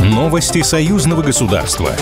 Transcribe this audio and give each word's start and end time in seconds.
Новости 0.00 0.62
союзного 0.62 1.22
государства. 1.22 1.92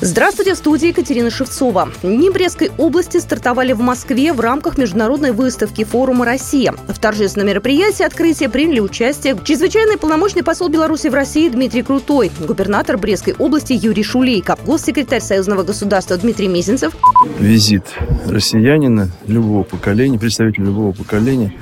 Здравствуйте, 0.00 0.52
в 0.52 0.58
студии 0.58 0.88
Екатерина 0.88 1.30
Шевцова. 1.30 1.88
Дни 2.02 2.28
Брестской 2.28 2.70
области 2.76 3.16
стартовали 3.16 3.72
в 3.72 3.80
Москве 3.80 4.34
в 4.34 4.40
рамках 4.40 4.76
международной 4.76 5.32
выставки 5.32 5.82
форума 5.82 6.26
«Россия». 6.26 6.74
В 6.88 6.98
торжественном 6.98 7.48
мероприятии 7.48 8.04
открытия 8.04 8.50
приняли 8.50 8.80
участие 8.80 9.34
чрезвычайный 9.42 9.96
полномочный 9.96 10.42
посол 10.42 10.68
Беларуси 10.68 11.08
в 11.08 11.14
России 11.14 11.48
Дмитрий 11.48 11.82
Крутой, 11.82 12.30
губернатор 12.46 12.98
Брестской 12.98 13.34
области 13.38 13.72
Юрий 13.72 14.02
Шулейко, 14.02 14.58
госсекретарь 14.66 15.22
Союзного 15.22 15.62
государства 15.62 16.18
Дмитрий 16.18 16.48
Мезенцев. 16.48 16.92
Визит 17.38 17.86
россиянина 18.26 19.08
любого 19.26 19.62
поколения, 19.62 20.18
представителя 20.18 20.66
любого 20.66 20.92
поколения 20.92 21.54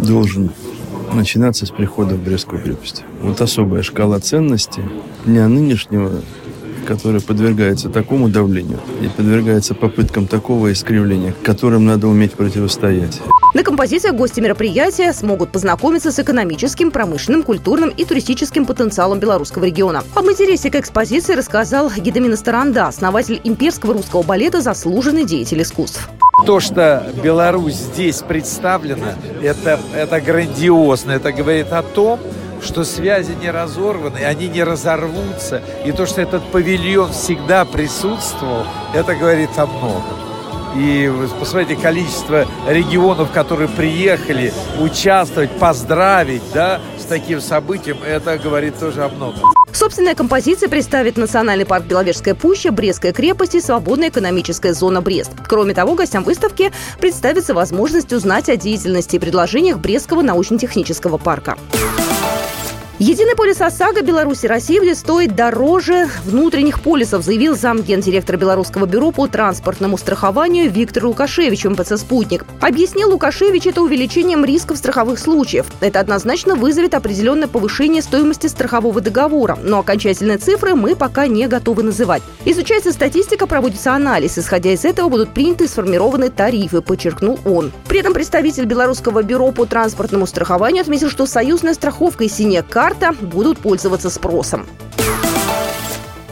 должен 0.00 0.50
начинаться 1.14 1.66
с 1.66 1.70
прихода 1.70 2.14
в 2.14 2.22
Брестскую 2.22 2.62
крепость. 2.62 3.04
Вот 3.22 3.40
особая 3.40 3.82
шкала 3.82 4.20
ценностей 4.20 4.82
дня 5.24 5.48
нынешнего 5.48 6.22
которая 6.84 7.20
подвергается 7.20 7.88
такому 7.88 8.28
давлению 8.28 8.78
и 9.02 9.08
подвергается 9.08 9.74
попыткам 9.74 10.26
такого 10.26 10.72
искривления, 10.72 11.34
которым 11.42 11.86
надо 11.86 12.06
уметь 12.06 12.32
противостоять. 12.32 13.20
На 13.54 13.62
композициях 13.62 14.14
гости 14.14 14.40
мероприятия 14.40 15.12
смогут 15.12 15.50
познакомиться 15.50 16.12
с 16.12 16.18
экономическим, 16.18 16.90
промышленным, 16.90 17.42
культурным 17.42 17.88
и 17.88 18.04
туристическим 18.04 18.66
потенциалом 18.66 19.18
белорусского 19.18 19.64
региона. 19.64 20.04
Об 20.14 20.26
интересе 20.26 20.70
к 20.70 20.76
экспозиции 20.76 21.34
рассказал 21.34 21.90
Гидамина 21.90 22.36
Старанда, 22.36 22.86
основатель 22.86 23.40
имперского 23.44 23.94
русского 23.94 24.22
балета, 24.22 24.60
заслуженный 24.60 25.24
деятель 25.24 25.62
искусств. 25.62 26.10
То, 26.46 26.60
что 26.60 27.06
Беларусь 27.22 27.74
здесь 27.74 28.20
представлена, 28.20 29.14
это, 29.42 29.80
это 29.94 30.20
грандиозно. 30.20 31.12
Это 31.12 31.32
говорит 31.32 31.72
о 31.72 31.82
том, 31.82 32.20
что 32.62 32.84
связи 32.84 33.32
не 33.40 33.50
разорваны, 33.50 34.18
они 34.18 34.48
не 34.48 34.62
разорвутся. 34.62 35.62
И 35.86 35.92
то, 35.92 36.04
что 36.04 36.20
этот 36.20 36.42
павильон 36.50 37.12
всегда 37.12 37.64
присутствовал, 37.64 38.64
это 38.92 39.14
говорит 39.14 39.50
о 39.56 39.66
многом. 39.66 40.24
И 40.76 41.10
посмотрите, 41.38 41.80
количество 41.80 42.46
регионов, 42.68 43.30
которые 43.30 43.68
приехали 43.68 44.52
участвовать, 44.80 45.50
поздравить, 45.52 46.42
да, 46.52 46.80
с 46.98 47.04
таким 47.04 47.40
событием, 47.40 47.98
это 48.04 48.36
говорит 48.38 48.78
тоже 48.78 49.04
о 49.04 49.08
многом. 49.08 49.53
Собственная 49.74 50.14
композиция 50.14 50.68
представит 50.68 51.16
Национальный 51.16 51.66
парк 51.66 51.84
Беловежская 51.86 52.36
пуща, 52.36 52.70
Брестская 52.70 53.12
крепость 53.12 53.56
и 53.56 53.60
Свободная 53.60 54.08
экономическая 54.08 54.72
зона 54.72 55.02
Брест. 55.02 55.32
Кроме 55.48 55.74
того, 55.74 55.96
гостям 55.96 56.22
выставки 56.22 56.70
представится 57.00 57.54
возможность 57.54 58.12
узнать 58.12 58.48
о 58.48 58.56
деятельности 58.56 59.16
и 59.16 59.18
предложениях 59.18 59.78
Брестского 59.78 60.22
научно-технического 60.22 61.18
парка. 61.18 61.58
Единый 63.00 63.34
полис 63.34 63.60
ОСАГО 63.60 64.02
Беларуси 64.02 64.46
России 64.46 64.78
будет 64.78 64.96
стоить 64.96 65.34
дороже 65.34 66.08
внутренних 66.24 66.80
полисов, 66.80 67.24
заявил 67.24 67.56
замгендиректора 67.56 68.36
Белорусского 68.36 68.86
бюро 68.86 69.10
по 69.10 69.26
транспортному 69.26 69.98
страхованию 69.98 70.70
Виктор 70.70 71.06
Лукашевич 71.06 71.64
МПЦ 71.64 71.96
«Спутник». 71.96 72.44
Объяснил 72.60 73.10
Лукашевич 73.10 73.66
это 73.66 73.82
увеличением 73.82 74.44
рисков 74.44 74.76
страховых 74.76 75.18
случаев. 75.18 75.66
Это 75.80 75.98
однозначно 75.98 76.54
вызовет 76.54 76.94
определенное 76.94 77.48
повышение 77.48 78.00
стоимости 78.00 78.46
страхового 78.46 79.00
договора, 79.00 79.58
но 79.60 79.80
окончательные 79.80 80.38
цифры 80.38 80.76
мы 80.76 80.94
пока 80.94 81.26
не 81.26 81.48
готовы 81.48 81.82
называть. 81.82 82.22
Изучается 82.44 82.92
статистика, 82.92 83.48
проводится 83.48 83.92
анализ. 83.92 84.38
Исходя 84.38 84.70
из 84.70 84.84
этого 84.84 85.08
будут 85.08 85.34
приняты 85.34 85.64
и 85.64 85.68
сформированы 85.68 86.30
тарифы, 86.30 86.80
подчеркнул 86.80 87.40
он. 87.44 87.72
При 87.88 87.98
этом 87.98 88.14
представитель 88.14 88.66
Белорусского 88.66 89.24
бюро 89.24 89.50
по 89.50 89.66
транспортному 89.66 90.28
страхованию 90.28 90.82
отметил, 90.82 91.10
что 91.10 91.26
союзная 91.26 91.74
страховка 91.74 92.22
и 92.22 92.28
синяя 92.28 92.62
карта 92.84 93.14
будут 93.18 93.60
пользоваться 93.60 94.10
спросом. 94.10 94.66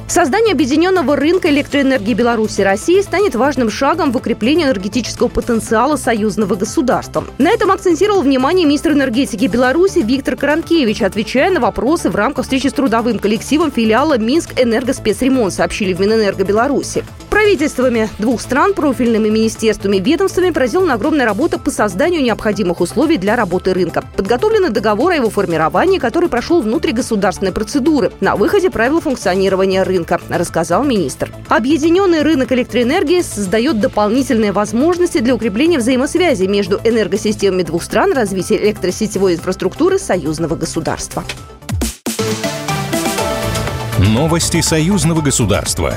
Создание 0.07 0.53
объединенного 0.53 1.17
рынка 1.17 1.49
электроэнергии 1.49 2.13
Беларуси 2.13 2.61
и 2.61 2.65
России 2.65 3.01
станет 3.01 3.35
важным 3.35 3.71
шагом 3.71 4.13
в 4.13 4.19
укреплении 4.19 4.67
энергетического 4.67 5.29
потенциала 5.29 5.97
союзного 5.97 6.55
государства. 6.55 7.25
На 7.39 7.49
этом 7.49 7.71
акцентировал 7.71 8.21
внимание 8.21 8.67
министр 8.67 8.93
энергетики 8.93 9.47
Беларуси 9.47 10.01
Виктор 10.01 10.37
Каранкевич, 10.37 11.01
отвечая 11.01 11.51
на 11.51 11.61
вопросы 11.61 12.11
в 12.11 12.17
рамках 12.17 12.45
встречи 12.45 12.67
с 12.67 12.75
трудовым 12.75 13.19
коллективом 13.19 13.73
филиала 13.73 14.19
Минск 14.19 14.51
Энергоспецремонт, 14.61 15.55
сообщили 15.55 15.95
в 15.95 16.01
Минэнерго 16.01 16.45
Беларуси. 16.45 17.03
Правительствами 17.43 18.09
двух 18.21 18.41
стран, 18.41 18.73
профильными 18.73 19.29
министерствами 19.29 19.97
и 19.97 20.01
ведомствами 20.01 20.51
проделана 20.51 20.95
огромная 20.95 21.27
работа 21.27 21.59
по 21.59 21.73
созданию 21.73 22.23
необходимых 22.23 22.81
условий 22.81 23.17
для 23.17 23.35
работы 23.35 23.75
рынка. 23.75 24.05
Подготовлены 24.17 24.71
договор 24.71 25.11
о 25.11 25.17
его 25.17 25.29
формировании, 25.29 25.99
который 25.99 26.29
прошел 26.29 26.63
внутригосударственной 26.63 27.51
процедуры 27.51 28.13
на 28.21 28.37
выходе 28.37 28.71
правил 28.71 29.01
функционирования 29.01 29.83
рынка, 29.83 30.21
рассказал 30.29 30.85
министр. 30.85 31.33
Объединенный 31.49 32.23
рынок 32.23 32.53
электроэнергии 32.53 33.23
создает 33.23 33.81
дополнительные 33.81 34.53
возможности 34.53 35.19
для 35.19 35.35
укрепления 35.35 35.79
взаимосвязи 35.79 36.45
между 36.45 36.81
энергосистемами 36.85 37.65
двух 37.65 37.83
стран, 37.83 38.13
развития 38.13 38.59
электросетевой 38.59 39.35
инфраструктуры 39.35 39.99
союзного 39.99 40.55
государства. 40.55 41.25
Новости 43.99 44.61
союзного 44.61 45.21
государства. 45.21 45.97